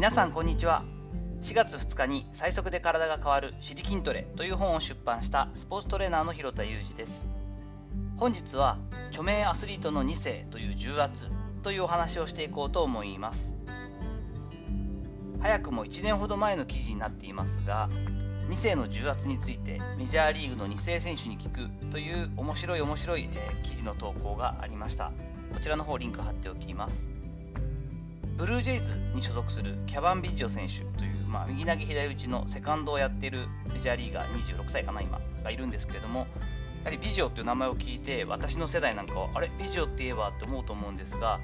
[0.00, 0.82] 皆さんこんにちは。
[1.42, 7.28] 4月2日に最速で体が変わる「シリ筋トレ」という本を出版したスポーツトレーナーの広田裕二です。
[8.16, 8.78] 本日は
[9.08, 11.26] 著名アスリートの2世という重圧
[11.62, 13.54] というお話をしていこうと思います。
[15.42, 17.90] 早くも1年ほど前の記事になっていますが
[18.48, 25.12] 2世の重圧についてメジャーリーグの2世選手に聞くという面白い面白い、え、記事の投稿がありました。
[25.52, 27.19] こちらの方リンク貼っておきます。
[28.40, 33.40] ブルージェイズに所属するキャバン・ビジオ選手という、まあ、右投げ左打ちのセカンドをやっている
[33.70, 36.26] メジャーリーガー26歳かな今がいるんですけれどもや
[36.86, 39.50] はりビジオという名前を聞いて私の世代なんかはあれ？
[39.58, 41.38] ビジオって言えばって思うと思うんですが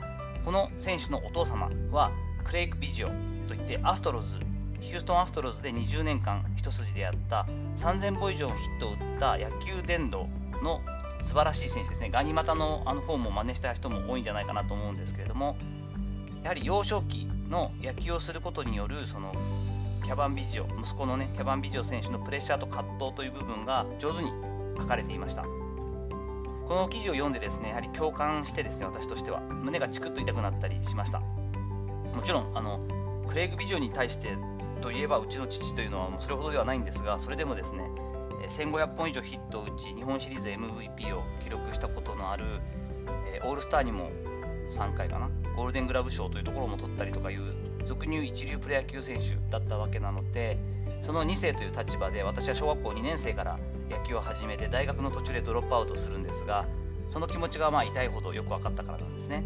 [0.47, 2.13] この選手のお父様は
[2.45, 3.09] クレイク・ビジオ
[3.47, 4.39] といってアストロズ
[4.81, 7.45] ヒューストン・アストロズで20年間一筋でやった
[7.77, 10.29] 3000本以上ヒットを打った野球殿堂
[10.63, 10.81] の
[11.23, 12.09] 素晴らしい選手ですね。
[12.11, 15.57] ガニ股のあのフォームを真似した人も多いんじゃないかなと思うんですけれども、
[16.43, 19.33] やはり幼少期の野球をすることによるその
[20.05, 24.31] キャバンビジオ、息子のね、キャバンビジオ選手のプレッシャーと葛藤という部分が上手に
[24.79, 25.43] 書かれていました。
[25.43, 31.21] この記事を読んでですね、やはり共感してですね、私としては胸がチクッと痛くなったりしました。
[31.21, 32.81] もちろん、あの
[33.27, 34.37] クレイグ・ビジョンに対して
[34.81, 37.91] といえばうちの父というのはそれほどではないんですがそれでもですね
[38.49, 42.45] 1500本以上ヒットを打ち日本シリーズ MVP を記録したことのある
[43.45, 44.11] オールスターにも
[44.69, 47.41] 3回かなゴールデングラブ賞というところも取ったりとかいう
[47.85, 50.59] 俗に言う一流プロ野球選手だったわけなので
[51.01, 53.59] その2世という立場で私は小学校2年生から
[53.91, 56.67] 野球を始めて大学の途中でドロップアウトするんですが
[57.09, 59.45] その気持ちがまあ痛いほどよく分かったからなんですね。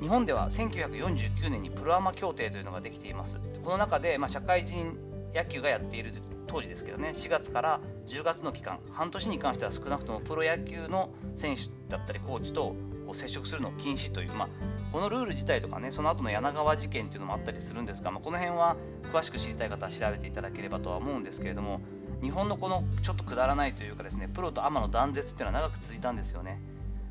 [0.00, 3.40] 日本では1949年にプロアマ協定というのができています。
[3.62, 4.96] この中で、まあ、社会人
[5.34, 6.12] 野球がやっている
[6.46, 12.74] 当時ですけどね、4月から10月の期間、半年に関しては少なくともプロ野球の選手だったりコーチと
[13.14, 14.48] 接触するのを禁止という、まあ、
[14.92, 18.76] このルール自体とかね、その後の柳川事件というのもあったりするんですが、まあ、この辺は
[19.12, 21.80] 詳しく知りたい方は調べていただければとは思うんですけれども、
[22.22, 26.60] 日本のこのちょっとくだらないというかですね、プロとアマの断絶っていうのは長く続いたんですよね。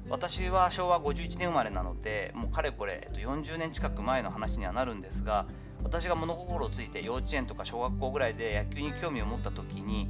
[0.09, 5.46] 私は昭和51年生まれなのでもうかれこれ、40年近く前の話にはなるんですが
[5.84, 10.09] 私が物心をついて幼稚園とか小学校ぐらいで野球に興味を持った時に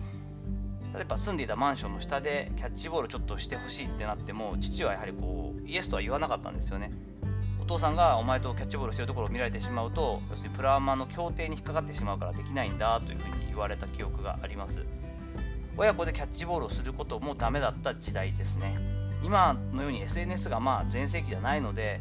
[0.93, 6.91] 例えば住んでいたマンションの下でキャッチボールちょっとしてほしいってなっても父はやはりこうイエスとは言わなかったんですよね。
[7.61, 14.85] お父さんがお前とキャッチボールしてるところを見られてしまうと要するにプラーマの協定に引っかかってしまうからできないんだというふうに言われた記憶があります。
[15.75, 18.77] 親子でキャッチボールをすることもダメだった時代ですね。
[19.23, 21.99] 今のように SNS がまあ全盛期ではないので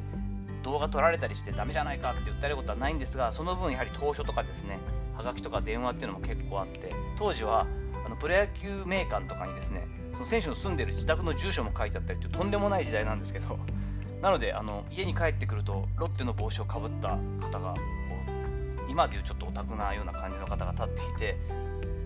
[0.62, 4.78] 動画撮られたりしてダメじゃないかって言ったりことはないんですがその分やはり当初とかですね
[5.16, 7.66] はがきとか電話っていうのも結構あって当時は
[8.04, 13.58] あのプロ野球名館とかにですねその選手の住んでる自宅の住所も書いてあったりというとんでもない時代なんですけど
[14.22, 17.80] なのであの家に帰ってくるとロッテの帽子をかぶった方がこ
[18.88, 21.36] う今でいうちょっとオタクなような感じの方が立っていて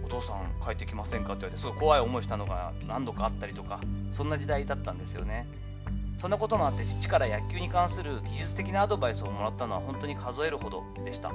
[0.05, 1.35] お父さん帰ってきませんか？
[1.35, 3.81] って言われてすごい怖い思いしたのが何度かあったりとか
[4.11, 5.47] そんな時代だったんですよね。
[6.19, 11.31] そんなこともあって父から野球に関する技術的なアドバイスをもらったのは本当に数えるほどでした。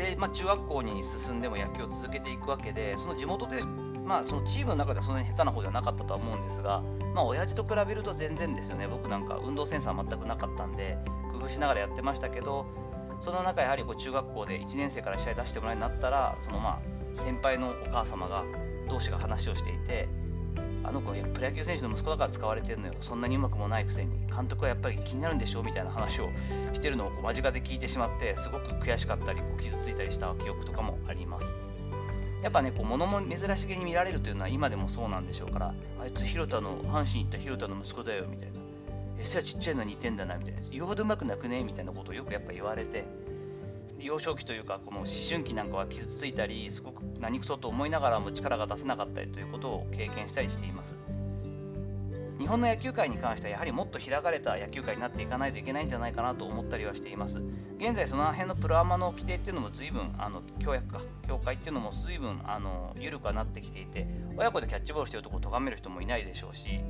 [0.00, 3.60] で、まあ、中学校に進んでも野球を続けていくわけでその地元で
[4.02, 6.82] まあ、そのチームの中ではそんなに下手な方ではなかったとは思うんですが、
[7.14, 10.98] まあ、親父と比べると全然ですよね、僕なんか運動センサー全くなかったんで、
[11.30, 12.66] 工夫しながらやってましたけど、
[13.20, 16.80] その中やはりこう中学校で1年生から試合出してもらうようになったらそのまあ
[17.14, 18.44] 先輩のお母様が
[18.88, 20.08] 同士が話をしていて
[20.90, 22.94] あの子プロ野球選手の息子だから使われてるのよ。
[23.00, 24.10] そんなにうまくもないくせに。
[24.26, 26.30] 監督はやっぱり気になるんでしょうみたいな話を
[26.72, 31.56] してるのをこう間近で聞いてしまってすごく悔しかったりこう傷ついたりした記憶とかもあります。
[32.42, 38.58] やっぱねこう物も珍しげに見られるというのは今でもそうなんでしょうからあいつ広田の阪神行った広田の息子だよみたいな。
[39.22, 40.60] 餌はちっちゃいの似てんだなみたいな。
[40.72, 43.04] 言うほどうまくなくねみたいなことをよくやっぱ言われて。
[43.98, 50.96] 幼少期というかこの思春期なんかは傷ついたりすごく何くそと思いながらも力が出せなかったりということを経験したりしています。
[52.38, 57.42] 日本の野球界に関してはやはりもっと開かれた野球界になっていかないといけないんじゃないかなと思ったりはしています。
[57.76, 66.80] 現在その辺のプロアマの規定っていうのも随分あの協約か協会っていうのも随分あの緩くはなってきていて親子でキャッチボールしてるとこを咎める人もいないでしょうし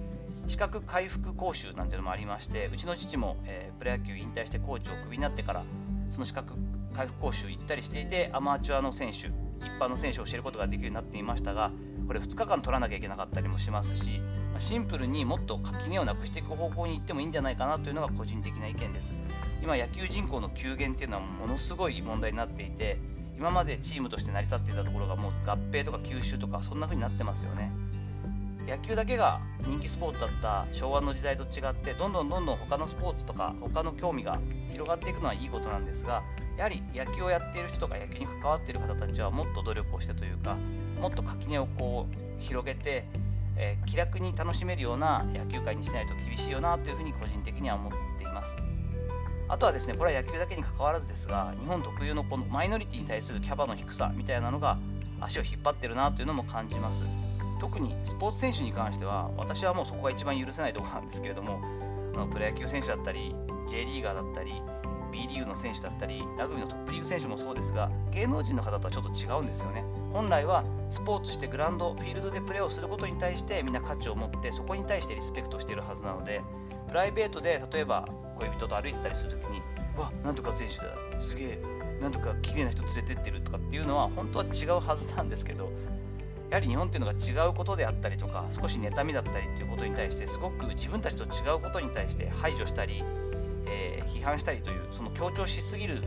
[0.46, 5.64] 資格回復講習なんていうのもありましてうちの父も、えー、プロ野球引退してコーチをクビになってから
[6.11, 6.55] その資格
[6.95, 9.29] 回復講習行ったりしていてアマチュアの選手
[9.65, 11.71] 一般の選手を教えることができるようになっていましたが
[12.07, 14.21] これ2日間取らなきゃいけなかったりもしますし
[14.59, 19.15] シンプルにもっと垣根をなくしていく方向に行ってもいいんじゃないかなというのが個人的な意見です。
[19.63, 22.99] 今野球人口の急減っていうのはものすごい問題になっていて
[23.39, 27.73] 今までチームとして成り立っていたところがもう合併とか吸収とかそんな風になってますよね。
[28.67, 34.39] 野球だけが人気スポーツだった昭和の時代と違ってどんどんどんどん他のスポーツとか他の興味が
[34.70, 36.22] 広がっていくのはいいことなんですが
[36.56, 40.56] やはり野球をやっている人とか野球に関わっている方たちはもっと努力をしてというか
[41.00, 43.05] もっと垣根をこう広げて、
[43.56, 48.56] えー、気楽に楽しめるような野球界にしないと厳しいよなというふうに個人的には思っています。
[49.49, 54.78] あとはですね、これは野球だけに関わらずですが、日本特有のこのマイノリティに対するキャパの低さみたいなのが
[55.20, 57.05] 足を引っ張ってるなというのも感じます。
[57.58, 61.61] 特にスポーツ選手に関しては、私はもうそこが一番許せないところなんですけれども、
[62.11, 63.35] プロ野球選手だったり、
[63.69, 64.53] J リーガーだったり、
[65.12, 69.85] B リーグの選手だったり、ラグビーのトップリーグ選手もそうですが、芸能人の方とはちょっと違うんですよね。
[70.12, 76.43] 本来はスポーツしてグラウンド、フィールドでプレーをすることに対してみんな価値を持って、そこに対してリスペクトしているはずなので、
[76.89, 78.09] プライベートで例えば
[78.39, 79.63] 恋人と歩いてたりするときに、
[79.97, 81.63] わなんとか選手だ、すげえ、
[82.01, 85.71] なんとか綺麗な人連れてってるとかっていうのは本当は違うはずなんですけど、
[86.50, 93.05] やはり日本っていうのが違うことであったりとか、少し妬みだったりっていうことに対して、すごく自分たちと違うことに対して排除したり、
[93.67, 96.02] えー、批判したりという、その強調しすぎる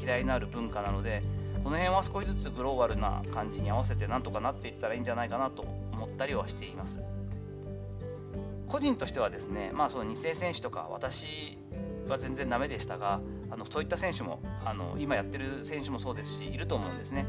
[0.00, 1.22] 嫌いのある文化なので、
[1.64, 5.62] この辺は少しずつグローバルな感じに合わせてなんとかなっていったらいいんじゃないかなと
[5.92, 7.00] 思ったりはしています。
[8.68, 11.58] 個人としてはですね、まあ、その2世選手とか私
[12.06, 13.20] は全然ダメでしたが
[13.50, 17.26] あのそういった選手もあの今やってる選手もそうですしいると思うんですね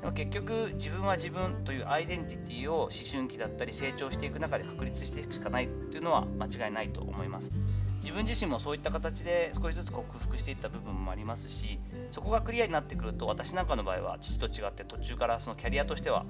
[0.00, 7.52] でも結局自分は自分というアイデンティティを思春期だったり成長していく中で確立していくしかないというのは間違いないと思います。
[8.00, 11.78] 自分自身もそういった形で少しずつ克服していった部分もありますし
[12.10, 16.24] そこがクリアになってくると私なんかの場合は父と違って途中からそのキャリアとしては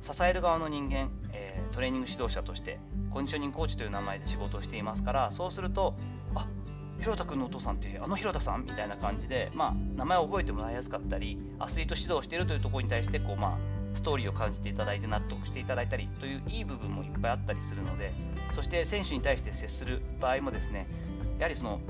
[0.00, 2.78] 支える側の人間、えー、トレーニング指導者として
[3.10, 5.94] コンディショニングコーチという名前で仕事をしていますからそうすると
[6.34, 6.46] あ
[7.00, 8.64] 広田君のお父さんってあの広田さん？
[8.64, 13.58] みたいな感じで、まあ、名前を覚えてもらいやすかったりアスリート指導をしているというところに対してこう、まあ、
[13.94, 18.12] ストーリーを感じていただいて納得していただいたりといういい部分もいっぱいあったりするので
[18.54, 20.86] そして選手に対して接する場合もですね
[21.38, 21.80] やはりその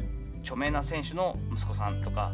[0.43, 2.33] 著名な選手の息子さんとか、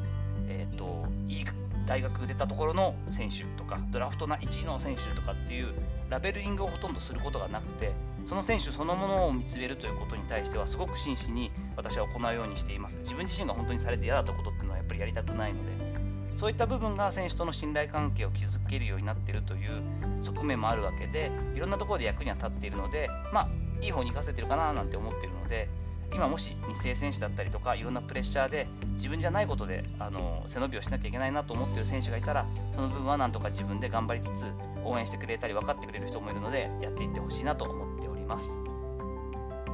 [0.48, 1.44] えーと、いい
[1.86, 5.72] 大学出たところの選手とかドラフトな1位の選手とかっていう
[6.10, 7.92] ラベルリングをほとんどすることがなくて
[8.26, 12.98] その選手そのものを見つめるということに対してはすごく真摯に私は行うようにしています。
[12.98, 16.06] 自分自身が本当にされて嫌だったことっていうのはやっぱりやりたくないので
[16.36, 19.82] そういった部分が選手との信頼関係を築けるようになっているという
[20.22, 23.48] 側面もあるわけでいろんなところで役には立っているのでまあ
[23.80, 25.68] いい方に生かせてるかななんて思っているので
[26.12, 34.46] 今もし日清選手だったりとかいろんなプレッシャーで自分じゃないことであの背伸びをしなきゃいけないなと思っている選手がいたらその部分はなんとか自分で頑張りつつ
[34.84, 37.85] 応援してくれたり分かってくれる人もいるのでやっていってほしいなと思っており
[38.26, 38.60] ます。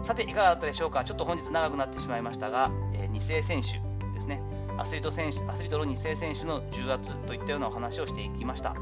[0.02, 1.04] さていかがだったでしょうか。
[1.04, 3.80] ちょっと本日長くなってしまいましたが、えー、2世選手
[4.14, 4.42] ですね。
[4.78, 8.74] アスリート選手アスリートの2世選手の重圧といったようなお話をしていきました。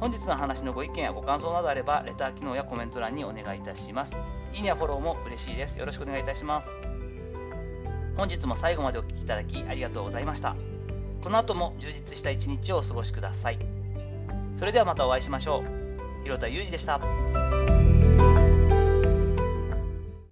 [0.00, 4.16] 本日の話のご意見やご感想などあればレター機能やコメント欄にお願いいたします。
[4.54, 5.78] いいねやフォローも嬉しいです。
[5.78, 6.74] よろしくお願いいたします。
[8.16, 10.56] 本日も最後までお聴きいただきありがとうございました。
[11.22, 13.58] この後も充実した一日をお過ごしください。
[14.56, 16.22] それではまたお会いしましょう。
[16.22, 17.00] 広田裕二でした。